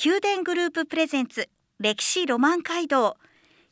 [0.00, 1.48] 宮殿グループプレゼンツ
[1.80, 3.16] 歴史ロマン街道。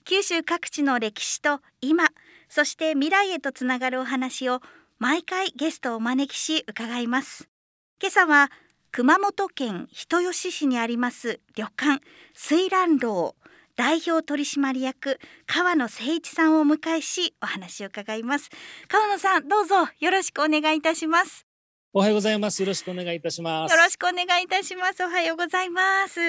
[0.05, 2.09] 九州各地の歴史と今
[2.49, 4.61] そして未来へとつながるお話を
[4.99, 7.49] 毎回ゲストをお招きし伺います。
[8.03, 8.51] 今朝は
[8.91, 12.03] 熊本県人吉市にあります旅館
[12.35, 13.37] 水蘭楼
[13.77, 18.51] 代表取締役川野誠一さんをお迎えしお話を伺います。
[18.89, 21.46] 川野さんどうぞよろしくお願いいたします。
[21.99, 22.61] おはようございます。
[22.61, 23.73] よろしくお願いいたします。
[23.73, 25.03] よろしくお願いいたします。
[25.03, 26.21] おはようございます。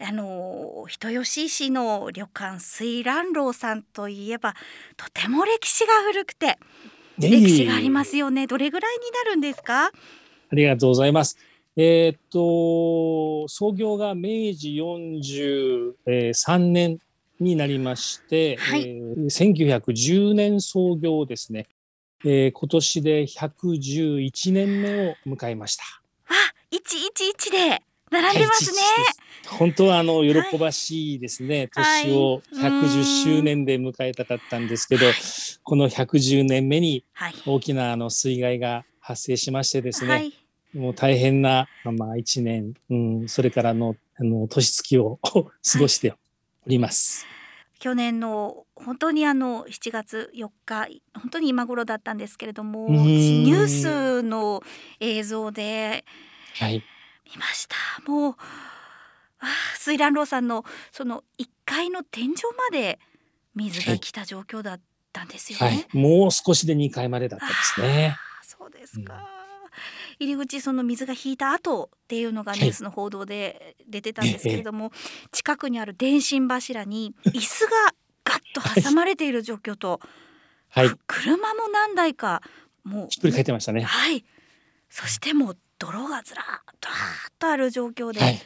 [0.00, 4.54] あの人吉市の旅館水蘭楼さんといえば
[4.96, 6.56] とても歴史が古くて
[7.18, 8.46] 歴史がありますよね。
[8.46, 9.88] どれぐらいになるんですか？
[9.88, 9.92] あ
[10.50, 11.36] りがとうございます。
[11.76, 17.00] えー、っと創業が明治43年
[17.38, 21.66] になりまして、はいえー1910年創業ですね。
[22.24, 25.84] えー今年で111年目を迎えました。
[26.28, 26.34] あ、
[26.70, 28.78] 一一一で並んでますね。
[28.80, 29.14] はい
[29.48, 35.06] 本当はあの喜ばしいですね、はい年をはい110周年で迎えたかったんですけど、
[35.62, 37.34] この110年目にはい。
[37.44, 40.32] 大きなあの水害が発生しましてですね、はい。
[40.74, 46.16] もう大変な、まあ、一年、うん、それからのあの年月を 過ごしてお
[46.68, 47.26] ります。
[47.82, 54.62] 去年の本当にあの7月4日本当に今頃だったんですけれどもニュースの
[55.00, 56.04] 映像で
[56.54, 56.84] はい、
[57.28, 57.76] 見ました。
[58.08, 58.34] もう
[59.40, 62.28] あー水蘭楼さんのその1階の天井
[62.70, 63.00] まで
[63.56, 64.80] 水が来た状況だっ
[65.12, 65.66] たんですよね。
[65.66, 68.16] はい、もう少しで2回までだったですね。
[68.42, 69.26] そうですか、
[70.18, 74.92] 入り口その水が引いた後っていうのがニュースの報道で出てたんですけれども、
[75.30, 77.70] 近くにある電信柱に椅子が
[78.24, 80.00] ガッと挟まれている状況と、
[80.70, 82.42] はい、く車も何台か
[82.84, 83.82] もうひっくり返ってましたね。
[83.82, 84.24] はい。
[84.88, 86.92] そしてもう泥がずらーっとっ
[87.38, 88.40] とある状況で、はい。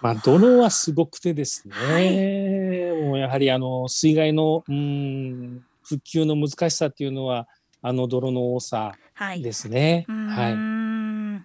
[0.00, 3.02] まあ、泥はすごくてですね、はい。
[3.02, 7.46] もうやはりあの水害のうん復旧の難しさっていうのは
[7.86, 9.42] あの泥の多さはい。
[9.42, 10.06] ですね。
[10.08, 10.54] はい。
[10.56, 11.40] も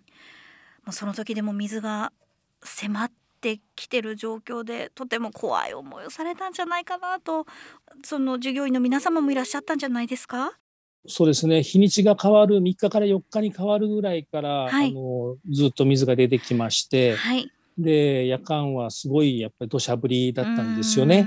[0.87, 2.13] うその時でも水が
[2.63, 3.11] 迫っ
[3.41, 7.45] てきてる状況でとても怖い思いをされたんじゃないかなと
[8.05, 10.53] その従業員の皆様もいらっしゃったんじゃないですか？
[11.07, 11.61] そうですね。
[11.61, 14.91] 日にちが変わる3日から4日に変わるぐらいから、はい。
[14.91, 17.51] あのずっと水が出てきましてはい。
[17.77, 21.25] で夜間はすごいやっぱり土砂降りだったんですよね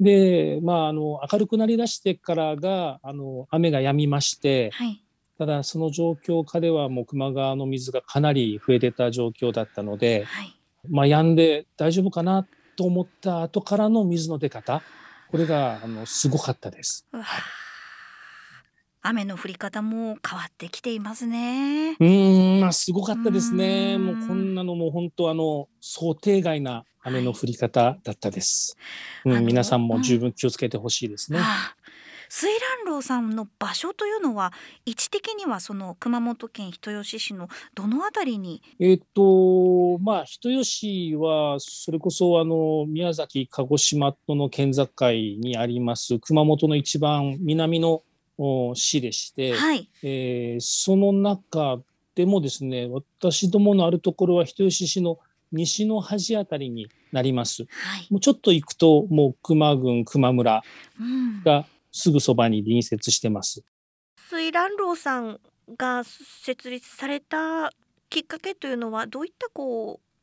[0.00, 5.00] でまああの明るくなりだしてからがあの雨が止みましてはい。
[5.36, 10.56] ただその状況下ではもう球磨川の水がかなり増えてた状況だったので、はい。
[10.88, 12.46] まあ、止んで大丈夫かな
[12.76, 14.82] と思った後からの水の出方
[15.30, 17.06] これがあのすごかったです。
[19.06, 21.94] 雨の降り方も変わってきていますね。
[22.00, 23.98] うーん、まあ、すごかったですね。
[23.98, 28.78] もうこんなのも本当あの想定外な雨の降り方だったです。
[29.26, 31.38] うん、あの皆さんも十分気をつけてほしいですね。
[31.38, 31.76] はあ
[32.30, 34.52] 水蘭楼さんの場所というのは
[34.86, 38.62] 位置的にはその熊本県人吉市のどのあたりに？
[38.80, 44.88] えっ、とまあ人吉はそれこそあの宮崎鹿児島との県境
[45.38, 48.04] にあります熊本の一番南のお
[48.74, 51.78] 市でして、はいえーその中
[52.14, 55.18] でもですね私どものあるところは人吉市の
[55.50, 57.64] 西の端あたりになります。
[57.64, 60.62] はい、もうちょっと行くともう球磨郡球磨村
[61.00, 63.62] うん、がすぐそばに隣接してます。
[64.30, 65.40] 水蘭楼さん
[65.76, 67.72] が設立された
[68.10, 70.13] きっかけというのはどういったこう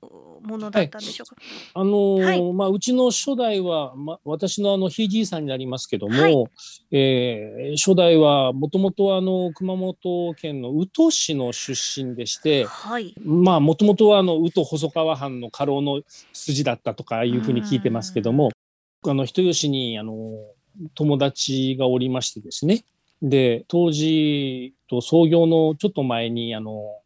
[0.42, 1.36] ものだったんでしょうか？
[1.74, 2.53] あのーはい。
[2.53, 6.45] まあうちの初代は、ま、私のあのひいじいさんになりますけども、はい。
[6.92, 16.01] えー初代はもともとあの熊本県の宇土市の出身でして、はい、まあもともとはあの宇土細川藩の家老の
[16.33, 18.50] 筋だったとかいうふうに聞いてますけども、
[19.07, 20.38] あの人吉にあの
[20.95, 22.83] 友達がおりましてですね。
[23.21, 26.97] で当時と創業のちょっと前にあの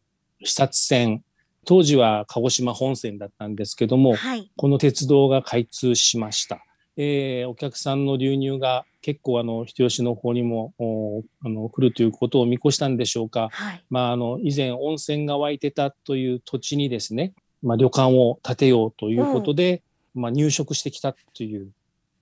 [0.42, 1.22] 視察船
[1.66, 6.64] 当時は鹿児島本線だったんですけども、はい、この鉄道が開通しました。
[6.96, 13.50] えーお客さんの流入が結構あの人吉の方にもおあの来るということを見越したんでしょうか。
[13.52, 19.82] はい、まあ、あの以前温泉が湧いてたという土地にですね、まあ、旅館を建てようということで、
[20.14, 21.70] まあ、入植してきたという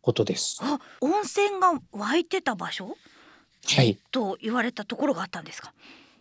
[0.01, 0.59] ことです。
[0.61, 2.97] あ、温泉が湧いてた場所？
[3.67, 5.73] はい、と言われたところがあったんですか？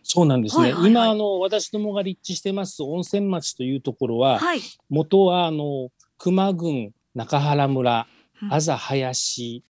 [0.04, 0.62] そうなんですね。
[0.62, 4.60] はいはいはい今あの私どもが立地してます温泉町というところは、はい。
[4.88, 8.06] 元はあの熊郡中原村
[8.42, 9.64] うんあざ林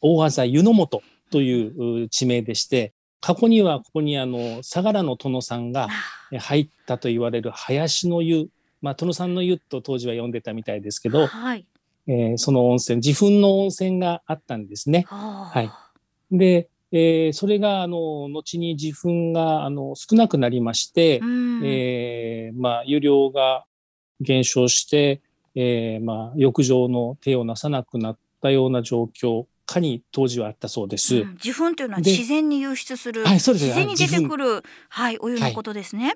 [0.00, 5.88] 大あざ湯の本というう地名でして過去にはここにあの相良の殿さんが
[6.38, 8.48] 入ったと言われる林の湯
[8.82, 11.66] まあ殿さんの湯と当時は呼んでたみたいですけど、はい。
[12.08, 15.04] えーその温泉自噴の温泉があったんですね。
[15.08, 15.70] ははい
[16.30, 21.62] で、えーそれがあの後に自噴があの少なくなりまして、うん。
[21.64, 23.64] えーまあ、湯量が
[24.20, 25.20] 減少して、
[25.54, 31.16] えーまあ、浴場の手をなさなくなったような状況かに当時はあったそうです。
[31.16, 36.14] うん受粉というのはで自然に流出する、はいそうです自然に出てくる、はい、お湯のことですね。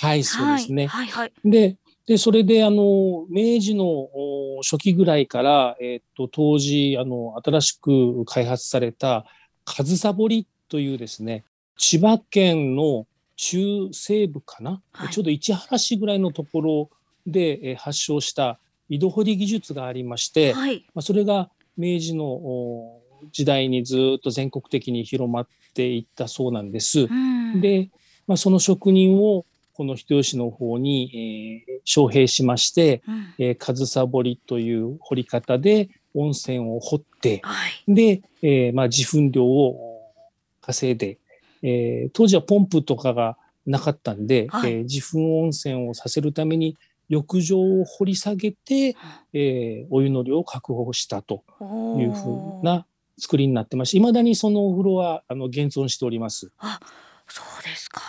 [0.00, 0.86] はい、そうですね。
[0.86, 1.76] はい、はい、で
[2.06, 9.26] でそれであの明治のお初期ぐらいから、えーっと当時あの新しく開発された
[9.74, 11.44] 上総堀というですね
[11.76, 13.06] 千葉県の
[13.36, 15.10] 中西部かな、はい。
[15.10, 16.90] ちょうど市原市ぐらいのところ
[17.26, 27.02] で、えー発祥した井戸掘り技術がありまして、はい、まあ、それが明治のお時代にずっと全国的に広まっていったそうなんです。
[27.02, 27.90] うん、で、
[28.26, 29.44] まあ、その職人を
[29.74, 37.06] この人吉の方に、えー招聘しまして、うん、えー、上総掘りという掘り方で温泉を掘って、
[37.42, 40.12] はい、で、えーまあ、自噴量を
[40.60, 41.18] 稼いで、
[41.62, 43.36] えー当時はポンプとかが
[43.66, 46.76] なかったんで、はいえー自噴温泉をさせるために
[47.08, 48.96] 浴場を掘り下げて、
[49.32, 52.86] えーお湯の量を確保したとおいうふうな
[53.18, 56.52] 作りになってまして、いまだにそのお風呂はあの現存しております。
[56.58, 56.78] あ、
[57.26, 58.00] そうですか。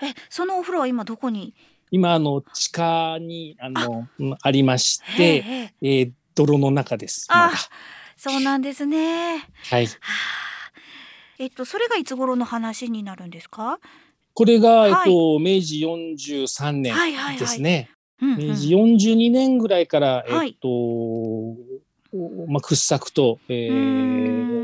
[0.00, 1.54] え、そのお風呂は今どこに？
[1.90, 7.26] 今あの地下にあのうんありましへて、えー泥の中です。
[7.28, 7.58] あまだ
[8.22, 9.48] そうなんですね。
[9.70, 9.86] はい。
[9.86, 10.72] はあ
[11.38, 13.80] えっと、それがいつ頃の話になるんですか？
[14.34, 17.90] これが、はいえっと明治43年はいはいはいですね。
[18.20, 21.56] 明治42年ぐらいから、はいえっとお
[22.46, 23.72] まあ掘削と、えう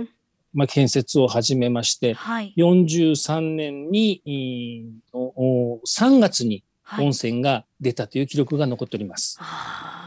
[0.04, 0.08] ー
[0.54, 2.54] まあ建設を始めまして、はい。
[2.56, 9.37] 43年にいのお3月にはい温泉が出たという記録が残っております。
[9.40, 9.98] ああ、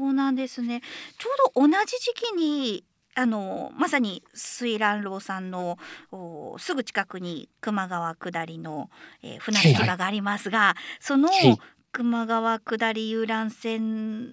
[0.00, 0.80] そうなんですね。
[1.18, 1.30] ちょ
[1.60, 2.84] うど同じ時期に。
[3.16, 5.78] あのまさに水蘭楼さんの
[6.12, 8.88] おすぐ近くに球磨川下りの、
[9.22, 11.58] えー船着き場がありますが、そのはい
[11.92, 14.30] 球磨川下り遊覧船の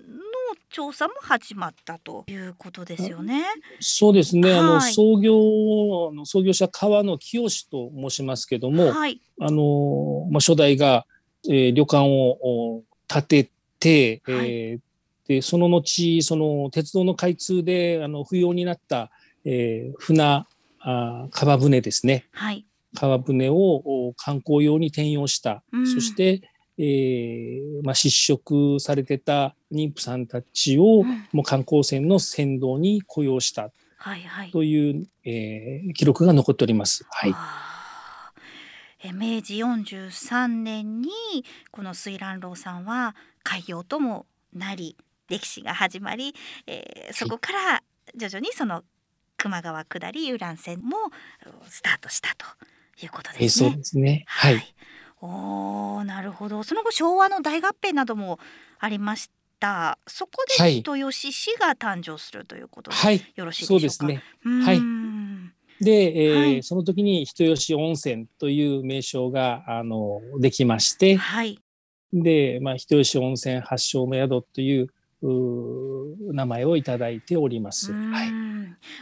[0.69, 3.45] 調査も始まったということですよね。
[3.79, 4.53] そうですね。
[4.53, 9.19] あのはい創業の創業者川野清と申しますけども、はい。
[9.41, 11.07] あのまあ初代が、
[11.49, 14.86] えー旅館をお建てて、えー
[15.27, 19.11] でその後その鉄道の開通であの不要になった、
[19.45, 20.45] えー船
[20.79, 22.27] あー川船ですね。
[22.31, 22.65] はい。
[22.95, 26.41] 川船をお観光用に転用した、うんそして、
[26.77, 34.51] えーまあ、失職されてた妊婦さんたちを、うんもう観光船の船頭に雇用したはいはい。
[34.51, 37.05] という、えー記録が残っております。
[37.09, 37.35] はい、
[39.13, 41.09] 明治43年に
[41.71, 44.95] この水蘭楼さんは開業ともなり
[45.29, 46.33] 歴史が始まり、
[46.65, 47.83] えーそこから
[48.15, 48.83] 徐々にその
[49.37, 50.97] 球磨川下り遊覧船も
[51.45, 52.45] うんスタートしたと
[53.03, 53.69] いうことえーですね。
[53.69, 54.23] そうですね。
[54.27, 54.75] はい。
[55.21, 58.39] おーなるほどその後昭和の大合併なども
[58.79, 63.33] ありましたそこではい人吉市が誕生するということで、はい。
[63.35, 63.73] よろしいでしょか？
[63.73, 64.21] そううですね。
[64.45, 64.81] うーんはい
[65.83, 71.59] で、えーはいその時に人吉温泉という名称があのできまして、はい
[72.13, 74.87] で、まあ、人吉温泉発祥の宿という
[75.21, 77.91] 名前をいただいております。
[77.93, 78.31] はい。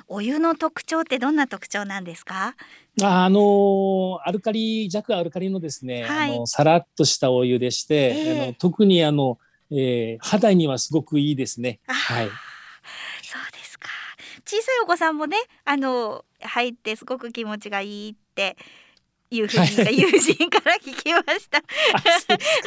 [0.07, 2.55] お湯の特徴ってどんな特徴なんですか？
[3.01, 9.37] ああのアルカリ弱アルカリのですね、はいあのさらっとしたお湯でして、ええあの特にあの、
[9.71, 11.79] えー肌にはすごくいいですね。
[11.87, 12.27] はい。
[12.27, 13.89] そうですか。
[14.45, 18.55] 小さいお子さんもね、あの入ってすごく気持ちがいいって。
[19.31, 21.61] いうふうにはい友人から聞きました。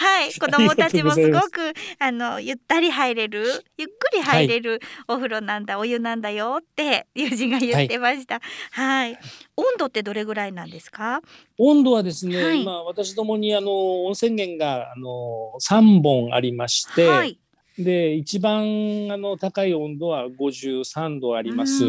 [0.00, 8.40] はい、子供たちもすごくあのゆったり入れる、ゆっくり入れるお風呂なんだ、お湯なんだよって友人が言ってました。
[8.72, 9.18] はい、
[9.56, 11.22] 温度ってどれぐらいなんですか？
[11.58, 17.38] 温度はですね、はい今私どもにあの温泉源があの3本ありまして、はい、
[17.78, 18.62] で一番
[19.10, 21.84] あの高い温度は53度あります。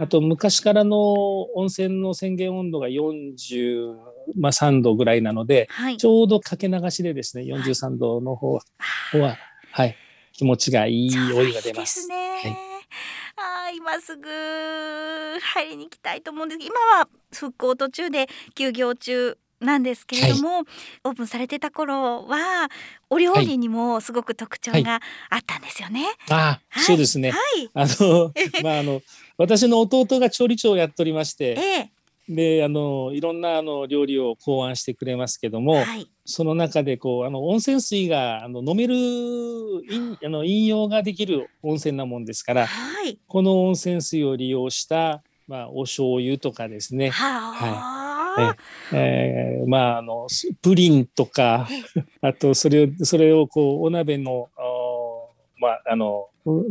[0.00, 8.62] あと昔からの温泉の宣言温度が43度ぐらいなのではいち、ょうどかけ流しでですね43度の方は
[9.12, 9.36] 方は
[9.72, 9.96] はい
[10.32, 11.96] 気持ちがいいお湯が出ます。
[11.96, 12.14] ですね。
[12.42, 12.56] はい
[13.38, 14.28] あー今すぐ
[15.40, 20.60] 入りに行きたいと思うんですけど今は復興途中で休業中なんですけれども、
[21.04, 22.68] オープンされてた頃は
[23.08, 26.06] お料理にもすごく特徴があったんですよね。
[26.30, 27.30] あはいそうですね。
[27.30, 27.70] はい。
[27.72, 28.32] あの、
[28.62, 29.00] まあ、あの、
[29.38, 31.90] 私の弟が調理長をやっておりまして、え
[32.28, 36.10] で、あの、いろんなあの料理を考案してくれますけどえ、も、はい。
[36.26, 43.18] その中でこうあの温泉水があの飲める飲あの飲用ができる温泉なもんですからはい。
[43.28, 48.05] この温泉水を利用した、まあ、お醤油とかですね、はあ。
[48.92, 51.68] えーまああのスプリンとか
[52.20, 56.28] あとそれをそれをこうお鍋のおまああの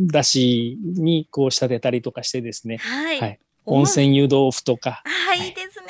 [0.07, 3.19] だしにこう仕立てたりとかしてですね、はい。
[3.19, 5.87] はい、温泉湯豆腐とかあーいいですね。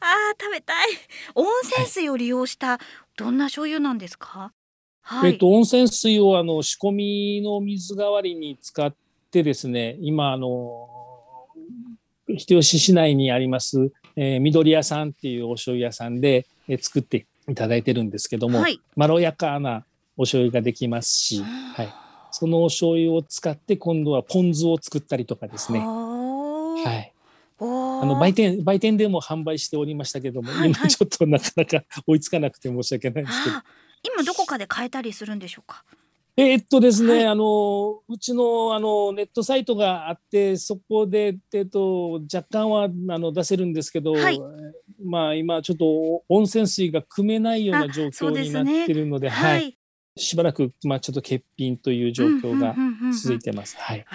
[0.00, 0.88] あー食べたい。
[1.34, 2.78] 温泉水を利用した
[3.16, 4.52] どんな醤油なんですか？
[5.02, 5.32] はい。
[5.32, 8.94] えっと、温泉水をあの仕込みの水代わりに使っ
[9.30, 10.97] てですね今あの
[12.28, 18.80] 人吉市内にあります、えー緑屋さんっていうお醤油屋さんで、えー作っていただいてるんですけども、はい。
[18.94, 19.84] まろやかな
[20.16, 21.88] お醤油ができますし、はい、
[22.30, 25.78] そのお醤油を使って今度はポン酢を作ったりとかですね。
[25.78, 25.86] は
[26.84, 27.12] はい、
[27.60, 27.64] あ
[28.04, 30.70] の売店売店でも販売しておりましたけども、はいはい。
[30.70, 33.56] 今ちょっとなかなか追いつかなくて申し訳ないんですけど。
[34.14, 35.82] 今どこかで買えたりするんでしょうか？
[36.40, 44.40] えーっとですね、はいあのうちのあのネットサイトがあってそこで、えーっと若干はあの出せるんですけど、はい
[45.04, 49.78] まあ今ちょっと温泉水が汲めないような状況になってるので、ははい、い。
[50.16, 52.76] しばらくまあちょっと欠品という状況が
[53.12, 53.50] 続いて。
[53.50, 53.76] てます。
[53.76, 54.06] はい。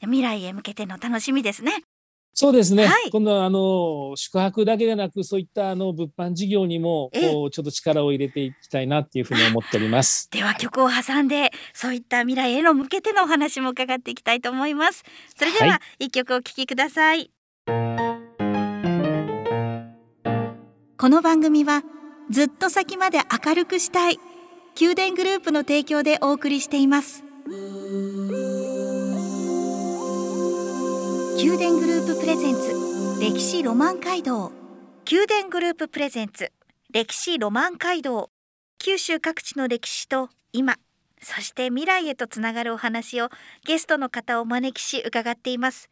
[0.00, 1.82] 未来へ向けての楽しみですね。
[2.34, 2.86] そうですね。
[2.86, 10.30] はい今度はあの宿泊だけでなくそういったあの物販事業にもええこうちょっと力を入れていきたいなっていうふうに思っております。
[10.30, 15.04] では曲を挟んでそういった未来への向けてのお話も伺っていきたいと思います。
[15.36, 17.30] それではは一曲お聴きください。
[21.02, 21.82] この番組は
[22.30, 24.18] ずっと先まで明るくしたい
[24.80, 27.24] 宮殿グループの提供でお送りしています。
[31.36, 32.74] 宮殿グループプレゼンツ
[33.20, 34.52] 歴史ロマン街道。
[35.10, 36.52] 宮殿グループプレゼンツ
[36.92, 38.30] 歴史ロマン街道。
[38.78, 40.76] 九州各地の歴史と今
[41.20, 43.30] そして未来へとつながるお話を
[43.64, 45.88] ゲストの方をお招きし伺っています。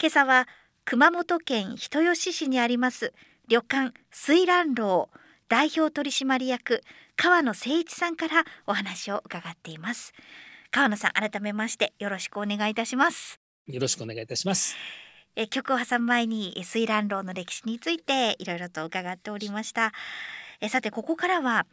[0.00, 0.46] 今朝は
[0.84, 3.12] 熊本県人吉市にあります
[3.48, 5.10] 旅館水蘭楼
[5.48, 6.82] 代表取締役
[7.16, 10.12] 川野誠一さんからお話を伺っています。
[10.70, 13.39] 川野さん改めましてよろしくお願いいたします。
[13.72, 14.76] よろしくお願いいたします。
[15.36, 19.92] え曲を挟む前に水蘭楼の歴史についていろいろと伺っておりました
[20.60, 21.66] えさてここからは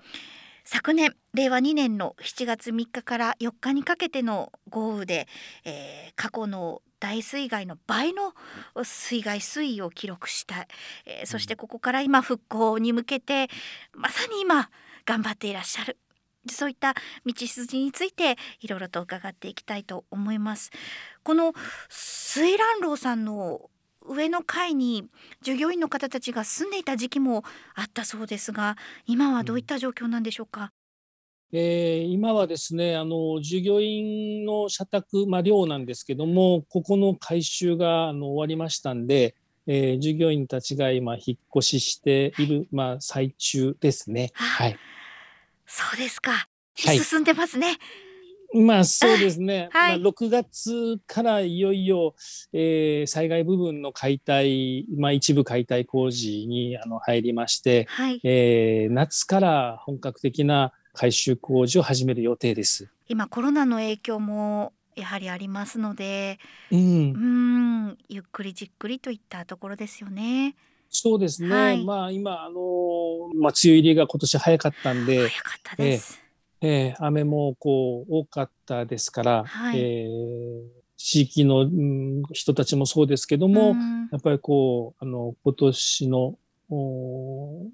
[0.64, 5.28] 昨年令和2年の7月3日から4日にかけての豪雨で、
[5.66, 8.34] えー過去の大水害の倍の
[8.84, 10.68] 水害水位を記録した、
[11.06, 13.50] えーそしてここから今復興に向けて
[13.94, 14.70] まさに今
[15.06, 15.98] 頑張っていらっしゃる
[16.52, 20.72] そういった道筋についていろいろと伺っていきたいと思います。
[21.28, 21.54] この
[21.90, 23.70] 水蘭楼さんの
[24.02, 25.10] 上の階に
[25.42, 27.44] 従業員の方たちが住んでいた時期も
[27.76, 30.72] あったそうですが今はどういった状況なんでしょうか、
[31.52, 44.32] えー今はですねあの従業員の社宅、まあ、寮なんですけどもここの改修があの終わりましたんで、えー従業員たちが今引っ越ししている、まあ、最中ですね。
[44.38, 44.78] あはい、
[45.66, 47.00] そうですか、はい。
[47.00, 47.76] 進んでますね
[48.54, 50.00] まあそうですね、 はい。
[50.00, 52.16] まあ、6月からいよいよ、
[52.54, 58.20] えー災害部分の解体、まあ、一部解体工事にあの入りまして、はい。
[58.24, 62.90] えー夏から本格的な改修工事を始める予定です。
[63.08, 66.40] 今コロナの影響もやはりありますので
[66.72, 66.80] うん。
[66.80, 67.18] うー
[67.92, 70.56] んゆっくりじっくりといったところですよね。
[70.90, 71.56] そうですね。
[71.56, 71.84] はい。
[71.86, 76.27] まあ今あのまあ梅雨入りが今年早かったんで、早かったです、えー
[77.00, 79.80] 雨もこう多かったですから、はい。
[79.80, 80.62] えー
[81.00, 84.10] 地域の、うん人たちもそうですけども、うん。
[84.12, 86.40] やっぱりこうあの今年の
[86.72, 87.68] お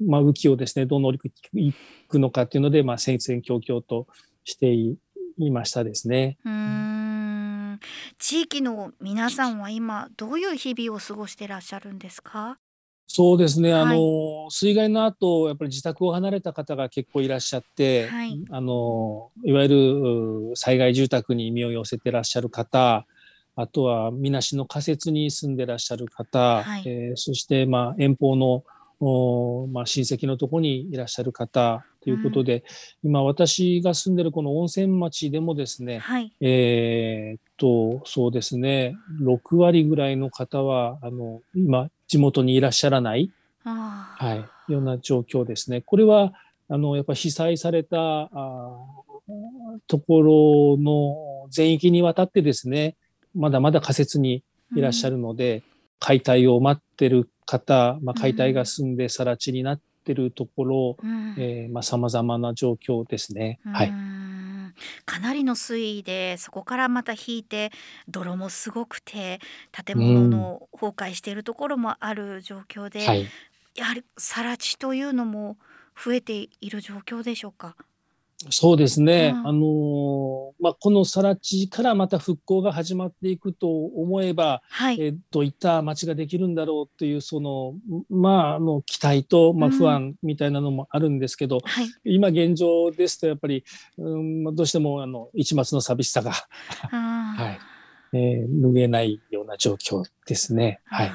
[0.00, 1.74] まあ雨季をですねどう乗り切ってい
[2.08, 4.06] くのかっていうので、まあ戦々恐々と
[4.44, 4.96] してい
[5.36, 6.38] いましたですね。
[6.46, 7.80] うーん。
[8.18, 12.58] 地域の皆さんは今どういう日々を過ごしていらっしゃるんですか？
[13.06, 13.98] そうですね、あはい。
[13.98, 18.42] の水害の後やっぱり自宅を離れた方が結構いらっしゃって、はい。
[18.50, 23.06] あのいわゆるう災害住宅に身を寄せてらっしゃる方
[23.54, 26.82] あとはみなしの仮設に住んでらっしゃる方、はい。
[26.86, 28.64] えーそしてまあ遠方の
[29.04, 32.62] おまあ、親戚のとこにいらっしゃる方ということで、
[33.02, 43.30] うん、今私が住んでるこの温泉町でもですね、はい、えー、っとそうですね6割ぐらいの方はあの今地元にいらっしゃらない、
[43.64, 45.80] はい、ような状況ですね。
[45.80, 46.34] これは
[46.68, 48.76] あのやっぱ被災されたあ
[49.86, 52.96] ところの全域にわたってですね
[53.34, 54.44] まだまだ仮設に
[54.76, 55.62] いらっしゃるので、うん、
[56.00, 63.58] 解体を待ってる方、まあ、解体が済んで更地になってるところ、うん、えー、まあ、様々な状況ですね。
[63.64, 63.92] はい。
[65.04, 67.70] かなりの水位でそこからまた引いて
[68.08, 73.28] 泥もすごくて建物の崩壊しているところもある状況で、うんはい、
[73.76, 75.56] やはり更地というのも
[76.02, 77.76] 増えている状況でしょうか？
[78.50, 87.74] そうですね、うん、あのまあ、この更地からまた復興が始まっていくと思えば、はい、えどういった街ができるんだろうというその,、
[88.08, 93.64] まあ、あの期待と、まあ、不安みたいなのもあるんですけど、うんはい、今現状ですとやっぱり、
[93.98, 96.32] うんどうしてもあの一抹の寂しさが
[96.90, 97.58] はい。
[98.14, 100.80] えー、拭えないような状況ですね。
[100.84, 101.12] はい、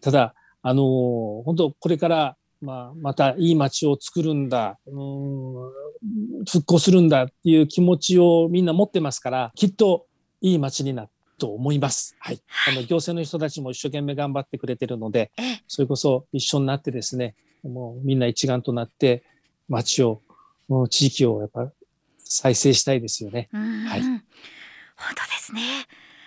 [0.00, 0.82] ただあの
[1.44, 4.94] 本当これからまあ、またいい街を作るんだ、うん、
[6.48, 10.06] 復興するんだっていう気持ちをみんな持ってますから、きっと
[10.40, 11.08] いい街になる
[11.38, 12.16] と思います。
[12.18, 12.40] はい。
[12.46, 15.32] はい、あの行政の人たちも一生懸命頑張ってくれてるので、
[15.66, 19.24] それこそ一緒になってですね、もうみんな一丸となって
[19.68, 20.22] 街を、
[20.90, 21.70] 地域をやっぱ
[22.18, 23.48] 再生したいですよね。
[23.52, 24.02] はい。
[24.02, 24.20] 本
[25.14, 25.60] 当ですね。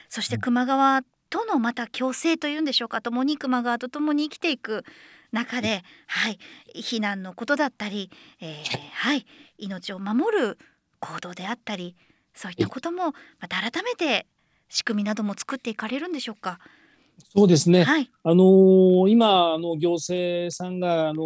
[0.10, 4.84] そして球磨川とのまた共生というんでしょうか、共に球磨川と共に生きていく
[5.32, 6.40] 中で、はい、
[6.76, 8.10] 避難のことだったり、
[8.42, 9.26] えー、はい、
[9.58, 10.58] 命を守る
[11.00, 11.96] 行動であったり
[12.34, 14.26] そういったこともまた改めて
[14.70, 16.60] 仕組みなども作っていかれるんでしょうか？
[17.36, 17.84] そうですね。
[17.84, 21.24] はい、あのー、今あの行政さんがあの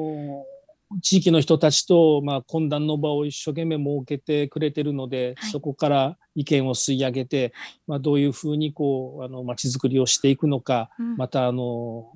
[0.92, 12.12] ー、地域の人たちとまあ懇談の場を一生懸命設けてくれてるので、はい、そこから意見を吸い上げて、はい、まあどういうふうにこうあの街づくりをしていくのか、うん、またあの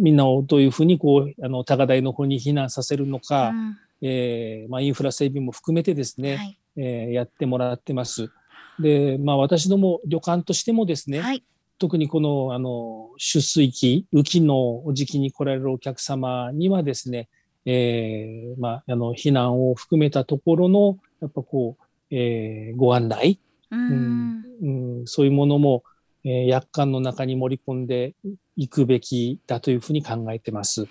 [0.00, 8.30] みんなをどういうふうにこうあの高台の方に避難させるのか、うん、えー、まあ、インフラ整備も含めてですね、はい、えー、やってもらってます。
[8.78, 11.42] で、まあ、私ども旅館としてもですね、はい、
[11.78, 17.28] 特にこのあの出水期雨季の時期に来られるお客様にはですね、
[17.64, 24.70] えーまあ、あの避難を含めたところのやっぱこう、えー、ご案内、うん、う
[25.02, 25.82] ん、そういうものも
[26.26, 28.14] えー、約款の中に盛り込んで
[28.56, 30.82] いくべきだというふうに考えてます。
[30.82, 30.88] はい、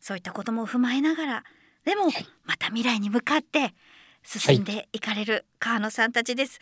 [0.00, 1.44] そういったことも踏まえながら、
[1.84, 2.04] でも、
[2.44, 3.74] また未来に向かって
[4.22, 6.60] 進んでいかれる川野さんたちです。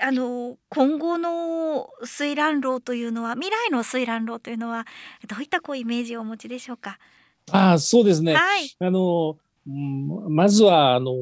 [0.00, 4.86] はい、あの今後の水蘭路というのは未来の水蘭路というのは
[5.26, 6.98] どういったこうイメージをお持ちでしょうか？
[7.50, 8.34] あそうですね。
[8.34, 11.14] はい、あのまずはあの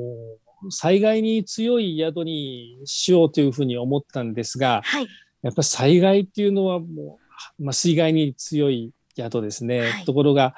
[0.70, 5.08] 災害に強い宿にしようというふうに思ったんですが、はい、
[5.42, 7.25] やっぱ災害っていうのはもう、
[7.58, 9.80] まあ、水害に強い宿ですね。
[9.80, 10.54] はい、ところが、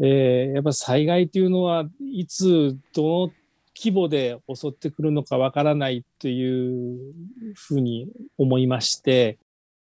[0.00, 3.32] えー、やっぱ災害っていうのはいつどの
[3.76, 7.14] 規模で襲ってくるのかわからないという
[7.54, 9.38] ふうに思いまして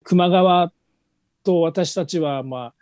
[0.08, 0.72] 球磨川
[1.42, 2.74] と私たちはまあ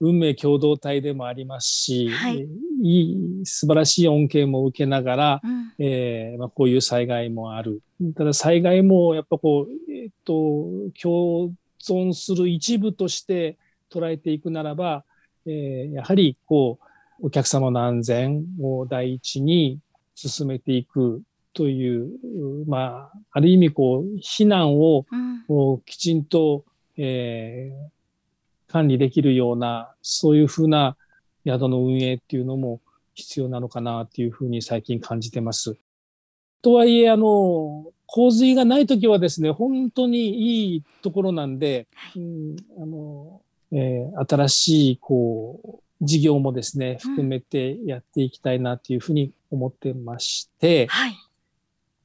[0.00, 2.46] 運命共同体でもありますし、はい、
[2.82, 3.00] い
[3.42, 7.80] い素晴らしい恩恵も受けながら、うん、えー、まあ、こういう災害もある。
[8.14, 10.66] ただ災害もやっぱこう、えっ、ー、と
[11.00, 11.54] 共
[11.86, 13.58] 存する一部として
[13.92, 15.04] 捉えていくならば、
[15.46, 16.78] えー、やはりこ
[17.20, 19.78] うお客様の安全を第一に
[20.14, 21.22] 進めていく
[21.52, 22.10] という、
[22.66, 25.06] まあ、ある意味こう避難を、
[25.48, 26.64] うん、きちんと、
[26.98, 30.96] えー、管理できるような、そういうふうな
[31.46, 32.80] 宿の運営っていうのも
[33.14, 35.76] 必要なのかなっていうふうに最近感じてます。
[36.60, 43.42] とはいえ、あの、洪水がないときはですね、本当にいいところなんで、うん、あの、
[43.72, 51.16] えー、新しい、こう、事業もですね、含めてやっていきたいなというふうに思ってまして、はい、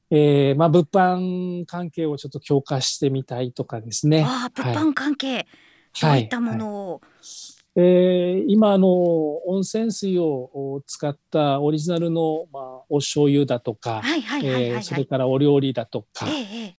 [0.09, 4.23] えー、まあ、物販関係をちょっと強化してみたいとかですね。
[4.27, 5.35] ああ、物販関係。
[5.35, 5.45] はい。
[5.93, 8.87] どういったものを、はいえー、今あの
[9.47, 14.01] 温泉水を使ったオリジナルの、まあ、お醤油だとか
[14.81, 16.75] それからお料理だとか、え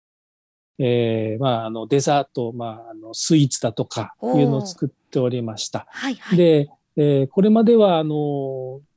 [0.83, 5.85] えー、まあ、あのデザート、まあ、あのスイーツだとかいうのを作っておりました。
[5.89, 6.69] はいはい、で、
[7.01, 8.13] ええー、これまではあの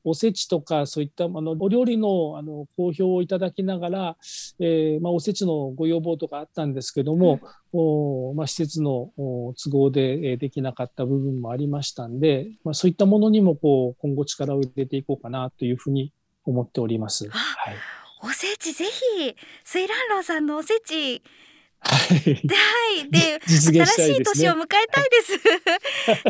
[0.03, 4.17] おせちとかそういったあのお料理のあの好評をいただきながら、
[4.59, 7.39] えーまあ、おせちのご要望とかあったんですけども、
[7.73, 16.13] うん、おまあ、施設の都合でできなかった部分もありましたんで、まあ、そういったものにもこう今後力を入れていこうかなというふうに
[16.45, 17.27] 思っております。
[17.29, 17.75] はい、
[18.21, 21.23] おせちぜひ水蘭楼さんのおせち
[21.85, 22.15] は
[23.03, 23.09] い。
[23.09, 25.33] で、新しい年を迎えたいです。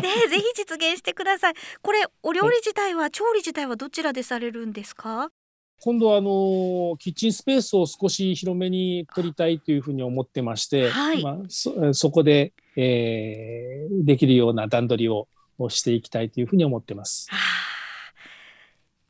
[0.00, 1.54] ね、ぜひ実現してください。
[1.82, 5.30] これ、お料理自体は、調理自体はどちらでされるんですか？
[5.78, 15.28] 今度はあのキッチンスペースを少し広めに取りたいというふうに思ってまして、はい、まあ、そそこで、えー、できるような段取りを
[15.68, 17.28] していきたいというふうに思ってます。
[17.30, 17.40] はあ、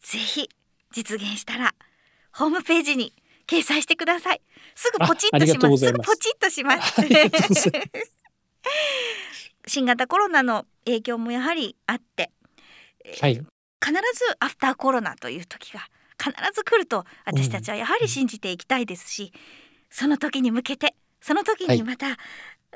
[0.01, 0.49] ぜひ
[0.91, 1.73] 実現したら
[2.33, 3.13] ホームページに
[3.47, 4.43] 掲載してください。
[4.75, 5.79] すぐポチッとします。
[5.87, 5.93] す。
[5.93, 7.03] ぐポチッとします。
[9.67, 12.31] 新型コロナの影響もやはりあって、
[13.21, 13.47] はい、必ず
[14.41, 15.81] アフターコロナという時が
[16.19, 19.41] 必ず来ると私たちはやはり信じていきたいですし、うん、
[19.91, 22.17] その時に向けてその時にまた、はい、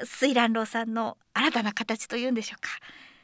[0.04, 2.68] 水蘭楼さんの新たな形というんでしょうか。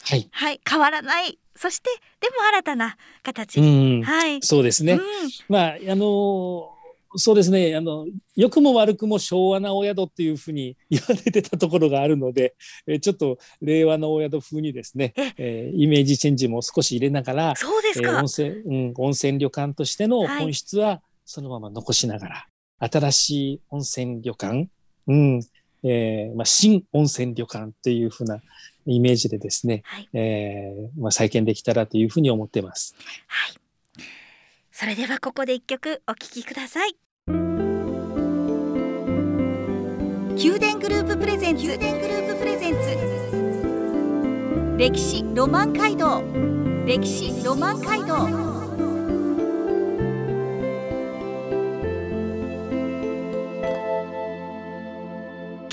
[0.09, 1.39] はい、はい、変わらない。
[1.57, 3.61] そしてでも新たな形、
[4.03, 5.01] はい、そうですね、うん、
[5.49, 6.76] まああの
[7.17, 7.75] そうですね。
[7.75, 12.55] あの良くも悪くも昭和なお宿っていうふうに 言われてたところがあるので、
[12.87, 22.47] えちょっと令和のお宿風にですね、えー、イメージチェンジも少し入れながらそうですか、えー、温泉うん、温泉旅館としての本質はそのまま残しながら、
[22.79, 24.69] はい、新しい温泉旅館、
[25.07, 25.41] うん
[25.83, 28.41] えーまあ、新温泉旅館っていうふうな
[28.87, 32.95] イメージでですね、はい、えー、まあ、再建できたらというふうに思ってます。
[33.27, 33.57] はい。
[34.79, 36.95] それではここで一曲お聴きください
[40.37, 41.63] 宮殿グループプレゼンツ。
[41.65, 42.79] 宮殿グループプレゼンツ
[44.77, 46.23] 歴史ロマン街道。
[46.85, 48.29] 歴史ロマン街道。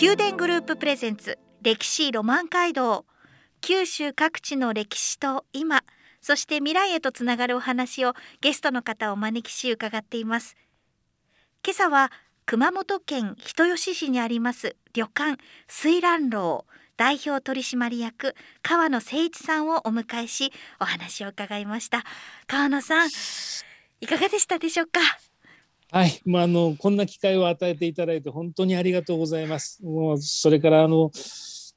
[0.01, 1.37] 宮殿グループプレゼンツ。
[1.61, 3.05] 歴史ロマン街道。
[3.59, 5.83] 九州各地の歴史と今
[6.21, 10.55] そして未来へとつながるお話をゲストの方をお招きし伺っています。
[11.65, 12.13] 今朝は
[12.45, 16.65] 熊本県人吉市にあります旅館水蘭楼
[16.97, 22.03] 代表取締役川野誠一さんをお迎えしお話を伺いました。
[22.45, 23.09] 川野さん
[24.01, 24.99] いかがでしたでしょうか？
[25.91, 29.83] はい、まあ、あのこんな機会を与えていただいて本当にありがとうございます。
[29.83, 31.11] もうそれからあの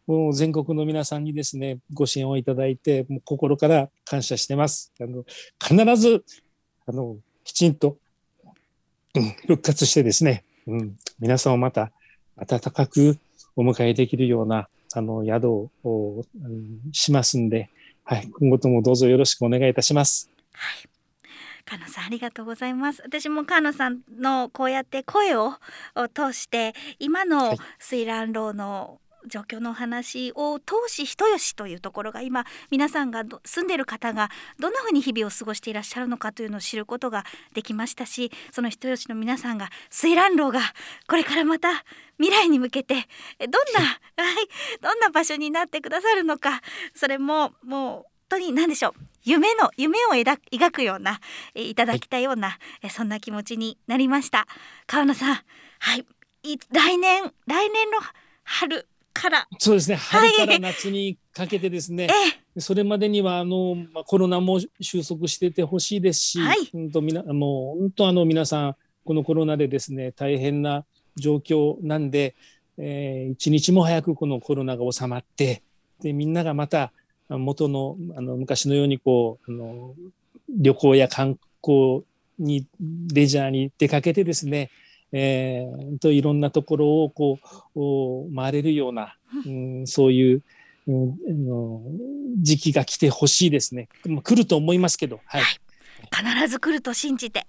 [0.06, 4.92] もう全国の皆さんにですねご支援をいただいてもう心から感謝してます。
[5.00, 5.24] あの
[5.62, 6.24] 必ず
[6.86, 7.96] あのきちんと、
[9.14, 11.90] うん、復活してですねうん、皆さんをまた
[12.36, 13.18] 温かく
[13.56, 17.70] お迎えできるようなあの宿を、うん、しますんで、
[18.04, 20.30] はい、今後ともどうぞよろしくお願いいたします。
[20.52, 20.88] はい。
[21.68, 23.02] 菅野さんありがとうございます。
[23.02, 25.54] 私も菅野さんのこうやって声を
[26.14, 40.60] 通して今の水蘭楼の状況のお話を通し人吉というところが今皆さんが住んでる方がどんなふうに日々を過ごしていらっしゃるのかというのを知ることができましたしその人吉の皆さんが水蘭楼が
[41.08, 41.68] これからまた
[42.18, 42.94] 未来に向けて
[43.38, 43.80] どんな、
[44.24, 46.62] はい、どんな場所になってくださるのか
[46.94, 51.20] それももう本当に何でしょう夢の夢を描くような、
[51.54, 54.46] えいただきたような、 えそんな気持ちになりました。
[54.86, 56.06] 川野さんはい
[56.70, 57.98] 来年来年の
[58.44, 59.48] 春から。
[59.58, 59.96] そうですね。
[59.96, 62.12] 春から夏にかけてですね、は
[62.56, 70.84] い、それまでにはあの、まあ、コロナも収束しててほしいですし、はい、うんとみなもう本当あの皆さんこのコロナでですね大変な
[71.16, 72.34] 状況なんで、
[72.78, 75.62] えー、一日も早くこのコロナが収まって
[76.00, 76.92] でみんながまた
[77.28, 79.94] 元のあの昔のようにこうあの
[80.48, 82.02] 旅行や観光
[82.38, 82.66] に
[83.12, 84.70] レジャーに出かけてですね
[85.12, 87.38] えー、といろんなところをこ
[87.74, 89.16] う回れるような、
[89.46, 90.42] うん、そういう、
[90.88, 93.88] うん、時期が来てほしいですね。
[94.22, 95.60] 来ると思いますけど、はい、はい、
[96.36, 97.46] 必ず来ると信じて。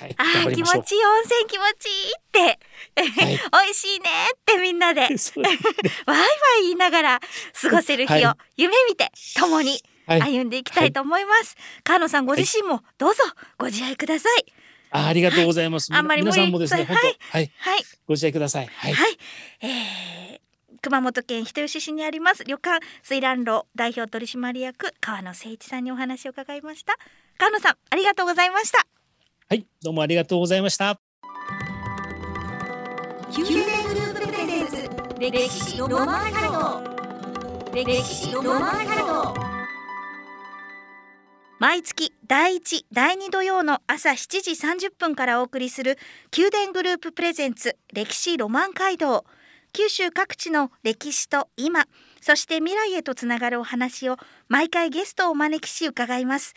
[0.00, 5.00] はい、あ気持ちいい温泉気持ちいいって、はい、 美味しいねってみんなで。
[5.08, 6.24] ワイワ
[6.60, 7.20] イ言いながら
[7.60, 11.56] 過ごせる日を夢見て共に歩んでいきたいと思います。
[11.84, 13.22] 川野さんご自身もどうぞ
[13.56, 14.52] ご自愛ください。
[14.90, 15.88] あありがとうございます。
[15.92, 18.66] あんまり皆さんもですね、本当、はい、はい、はい、ご自愛ください。
[18.66, 19.18] はい、はい、
[19.62, 20.40] えー、
[20.80, 22.44] 熊本県人吉市にあります。
[22.44, 26.96] 旅館水蘭楼代表取締役川野誠一さんにお話を伺いました。
[27.38, 28.86] 川野さんありがとうございました。
[29.48, 29.66] はい。
[29.82, 31.00] どうもありがとうございました。
[33.36, 34.88] 宮殿グループプレゼンツ
[35.20, 39.57] 歴史ロマンカルド歴史ロマンカルド
[41.58, 45.98] 毎月第1第2土曜の朝7時30分からお送りする
[46.36, 49.24] 宮殿グループプレゼンツ歴史ロマン街道。
[49.72, 51.86] 九州各地の歴史と今
[52.20, 54.16] そして未来へとつながるお話を
[54.48, 56.54] 毎回ゲストをお招きし伺います。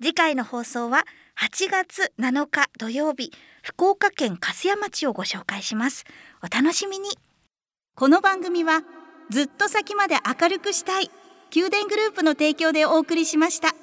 [0.00, 1.04] 次回の放送は
[1.36, 6.04] 8月7日土曜日福岡県粕屋町をご紹介します。
[6.44, 7.08] お楽しみに。
[7.96, 8.82] この番組は
[9.30, 11.10] ずっと先まで明るくしたい
[11.52, 13.74] 宮殿グループの提供でお送りしました。